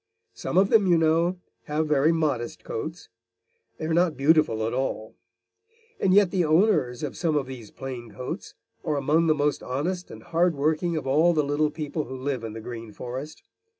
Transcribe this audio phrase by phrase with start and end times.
[0.33, 3.07] Some of them, you know, have very modest coats.
[3.77, 5.13] They are not beautiful at all.
[5.99, 10.09] And yet the owners of some of these plain coats are among the most honest
[10.09, 13.43] and hard working of all the little people who live in the Green Forest.